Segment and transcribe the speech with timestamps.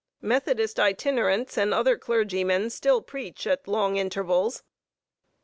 [0.23, 4.63] Methodist itinerants and other clergymen still preach at long intervals.